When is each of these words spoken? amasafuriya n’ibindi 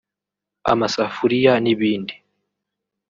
amasafuriya 0.71 1.53
n’ibindi 1.63 2.13